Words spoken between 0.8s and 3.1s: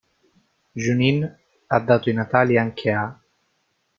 Junín ha dato i natali anche a